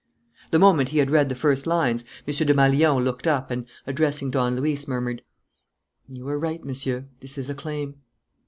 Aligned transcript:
The 0.49 0.57
moment 0.57 0.89
he 0.89 0.97
had 0.97 1.11
read 1.11 1.29
the 1.29 1.35
first 1.35 1.67
lines, 1.67 2.03
M. 2.27 2.33
Desmalions 2.33 3.03
looked 3.05 3.27
up 3.27 3.51
and, 3.51 3.67
addressing 3.85 4.31
Don 4.31 4.55
Luis, 4.55 4.87
murmured: 4.87 5.21
"You 6.09 6.25
were 6.25 6.39
right, 6.39 6.65
Monsieur. 6.65 7.05
This 7.19 7.37
is 7.37 7.51
a 7.51 7.53
claim." 7.53 7.97